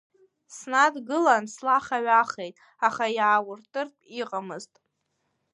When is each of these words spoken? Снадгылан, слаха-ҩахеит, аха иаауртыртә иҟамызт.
Снадгылан, 0.55 1.45
слаха-ҩахеит, 1.55 2.55
аха 2.87 3.05
иаауртыртә 3.17 4.03
иҟамызт. 4.21 4.73